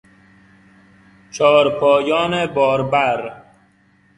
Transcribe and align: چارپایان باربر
چارپایان 1.31 2.45
باربر 2.45 3.43